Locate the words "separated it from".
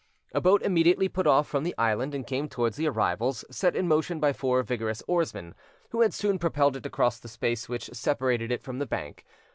7.93-8.79